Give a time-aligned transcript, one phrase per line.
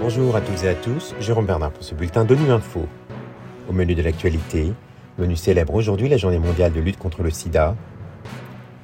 [0.00, 2.86] Bonjour à toutes et à tous, Jérôme Bernard pour ce bulletin d'ONU Info.
[3.68, 4.72] Au menu de l'actualité,
[5.18, 7.74] l'ONU célèbre aujourd'hui la journée mondiale de lutte contre le sida.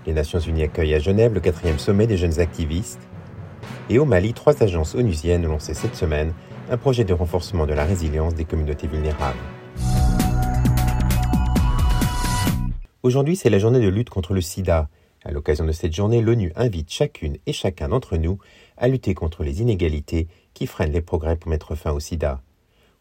[0.05, 3.01] Les Nations Unies accueillent à Genève le quatrième sommet des jeunes activistes.
[3.89, 6.33] Et au Mali, trois agences onusiennes ont lancé cette semaine
[6.71, 9.39] un projet de renforcement de la résilience des communautés vulnérables.
[13.03, 14.89] Aujourd'hui, c'est la journée de lutte contre le sida.
[15.25, 18.39] À l'occasion de cette journée, l'ONU invite chacune et chacun d'entre nous
[18.77, 22.43] à lutter contre les inégalités qui freinent les progrès pour mettre fin au sida.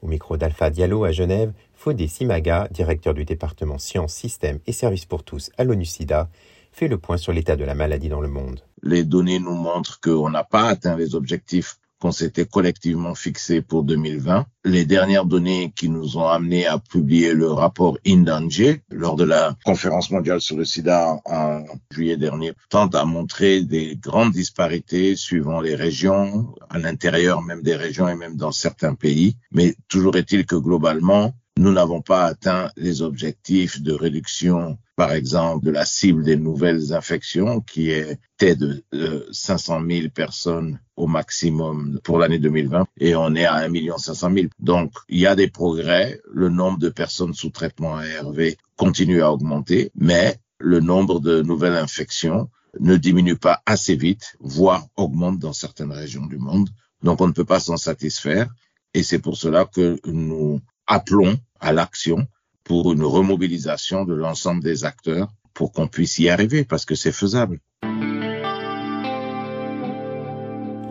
[0.01, 5.05] Au micro d'Alpha Diallo à Genève, Fodé Simaga, directeur du département Sciences, Systèmes et Services
[5.05, 6.29] pour tous à l'ONU SIDA,
[6.71, 8.61] fait le point sur l'état de la maladie dans le monde.
[8.83, 13.83] Les données nous montrent qu'on n'a pas atteint les objectifs qu'on s'était collectivement fixé pour
[13.83, 14.45] 2020.
[14.65, 19.55] Les dernières données qui nous ont amené à publier le rapport Indanger lors de la
[19.63, 25.61] conférence mondiale sur le sida en juillet dernier tentent à montrer des grandes disparités suivant
[25.61, 29.37] les régions, à l'intérieur même des régions et même dans certains pays.
[29.51, 35.65] Mais toujours est-il que globalement, nous n'avons pas atteint les objectifs de réduction, par exemple,
[35.65, 38.83] de la cible des nouvelles infections, qui était de
[39.31, 44.47] 500 000 personnes au maximum pour l'année 2020, et on est à 1 500 000.
[44.59, 46.21] Donc, il y a des progrès.
[46.31, 51.77] Le nombre de personnes sous traitement ARV continue à augmenter, mais le nombre de nouvelles
[51.77, 52.49] infections
[52.79, 56.69] ne diminue pas assez vite, voire augmente dans certaines régions du monde.
[57.03, 58.47] Donc, on ne peut pas s'en satisfaire.
[58.93, 62.27] Et c'est pour cela que nous appelons à l'action
[62.65, 67.13] pour une remobilisation de l'ensemble des acteurs pour qu'on puisse y arriver, parce que c'est
[67.13, 67.59] faisable.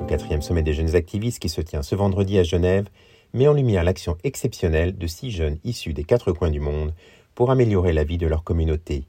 [0.00, 2.88] Le quatrième sommet des jeunes activistes qui se tient ce vendredi à Genève
[3.34, 6.94] met en lumière l'action exceptionnelle de six jeunes issus des quatre coins du monde
[7.34, 9.06] pour améliorer la vie de leur communauté.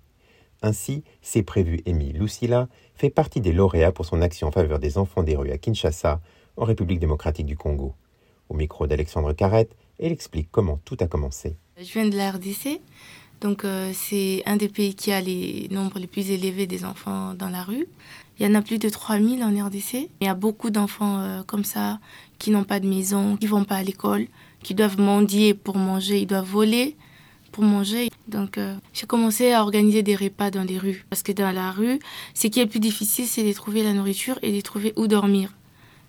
[0.61, 4.97] Ainsi, c'est prévu Émile Lucilla fait partie des lauréats pour son action en faveur des
[4.97, 6.19] enfants des rues à Kinshasa,
[6.57, 7.95] en République démocratique du Congo.
[8.49, 11.55] Au micro d'Alexandre Carrette, elle explique comment tout a commencé.
[11.77, 12.81] Je viens de la RDC,
[13.39, 17.33] donc euh, c'est un des pays qui a les nombres les plus élevés des enfants
[17.33, 17.87] dans la rue.
[18.39, 20.09] Il y en a plus de 3000 en RDC.
[20.19, 21.99] Il y a beaucoup d'enfants euh, comme ça
[22.39, 24.27] qui n'ont pas de maison, qui vont pas à l'école,
[24.63, 26.95] qui doivent mendier pour manger, ils doivent voler
[27.51, 28.09] pour manger.
[28.27, 31.05] Donc euh, j'ai commencé à organiser des repas dans les rues.
[31.09, 31.99] Parce que dans la rue,
[32.33, 35.07] ce qui est le plus difficile, c'est de trouver la nourriture et de trouver où
[35.07, 35.53] dormir.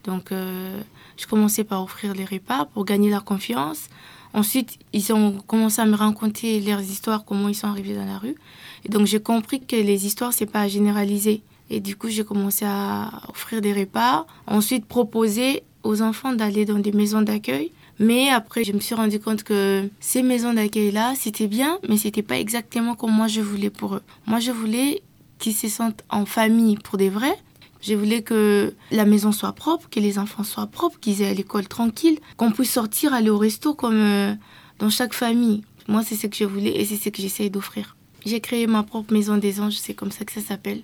[0.04, 3.88] Donc je commençais par offrir les repas pour gagner leur confiance.
[4.34, 8.18] Ensuite, ils ont commencé à me raconter leurs histoires, comment ils sont arrivés dans la
[8.18, 8.34] rue.
[8.84, 11.42] Et donc, j'ai compris que les histoires, c'est pas à généraliser.
[11.68, 14.26] Et du coup, j'ai commencé à offrir des repas.
[14.46, 17.72] Ensuite, proposer aux enfants d'aller dans des maisons d'accueil.
[17.98, 22.22] Mais après, je me suis rendu compte que ces maisons d'accueil-là, c'était bien, mais c'était
[22.22, 24.02] pas exactement comme moi je voulais pour eux.
[24.26, 25.02] Moi, je voulais
[25.38, 27.36] qu'ils se sentent en famille pour des vrais,
[27.82, 31.34] je voulais que la maison soit propre, que les enfants soient propres, qu'ils aient à
[31.34, 34.34] l'école tranquille, qu'on puisse sortir, aller au resto comme euh,
[34.78, 35.62] dans chaque famille.
[35.88, 37.96] Moi, c'est ce que je voulais et c'est ce que j'essaye d'offrir.
[38.24, 40.82] J'ai créé ma propre maison des anges, c'est comme ça que ça s'appelle.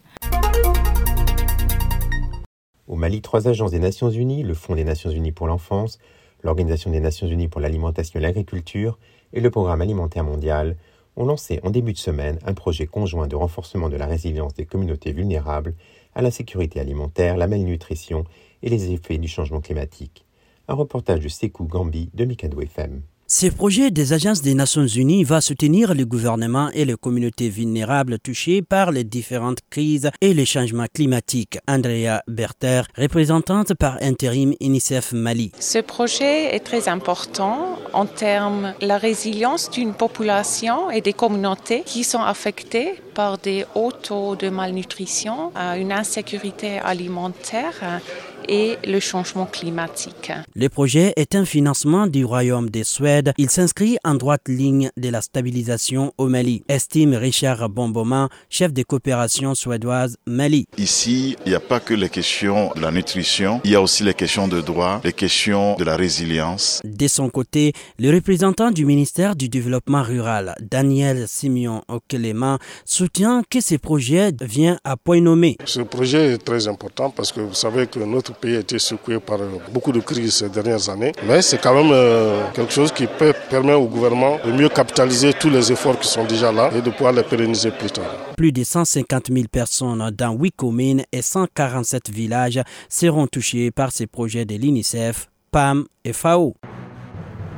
[2.88, 6.00] Au Mali, trois agences des Nations Unies, le Fonds des Nations Unies pour l'enfance,
[6.42, 8.98] l'Organisation des Nations Unies pour l'alimentation et l'agriculture
[9.32, 10.76] et le Programme alimentaire mondial
[11.18, 14.64] ont lancé en début de semaine un projet conjoint de renforcement de la résilience des
[14.64, 15.74] communautés vulnérables
[16.14, 18.24] à la sécurité alimentaire, la malnutrition
[18.62, 20.24] et les effets du changement climatique.
[20.68, 23.02] Un reportage de Sekou Gambi de Mikado FM.
[23.30, 28.18] Ce projet des agences des Nations Unies va soutenir le gouvernement et les communautés vulnérables
[28.18, 31.58] touchées par les différentes crises et les changements climatiques.
[31.68, 35.52] Andrea Berter, représentante par intérim UNICEF Mali.
[35.60, 41.82] Ce projet est très important en termes de la résilience d'une population et des communautés
[41.84, 48.00] qui sont affectées par des hauts taux de malnutrition, une insécurité alimentaire
[48.48, 50.32] et le changement climatique.
[50.54, 53.32] Le projet est un financement du Royaume de Suède.
[53.38, 58.82] Il s'inscrit en droite ligne de la stabilisation au Mali, estime Richard Bomboma, chef de
[58.82, 60.66] coopération suédoise Mali.
[60.78, 64.02] Ici, il n'y a pas que les questions de la nutrition, il y a aussi
[64.02, 66.80] les questions de droit, les questions de la résilience.
[66.84, 73.60] De son côté, le représentant du ministère du Développement rural, Daniel Simeon Okelema, soutient que
[73.60, 75.56] ce projet vient à point nommé.
[75.64, 79.18] Ce projet est très important parce que vous savez que notre pays a été secoué
[79.20, 79.38] par
[79.72, 81.12] beaucoup de crises ces dernières années.
[81.26, 85.32] Mais c'est quand même euh, quelque chose qui peut permettre au gouvernement de mieux capitaliser
[85.32, 88.04] tous les efforts qui sont déjà là et de pouvoir les pérenniser plus tard.
[88.36, 94.06] Plus de 150 000 personnes dans 8 communes et 147 villages seront touchés par ces
[94.06, 96.54] projets de l'UNICEF, PAM et FAO.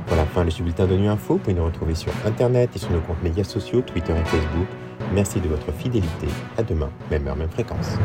[0.07, 1.35] Pour fin de ce bulletin de Info.
[1.35, 4.67] Vous pouvez nous retrouver sur Internet et sur nos comptes médias sociaux, Twitter et Facebook.
[5.13, 6.27] Merci de votre fidélité.
[6.57, 7.97] À demain, même heure, même fréquence.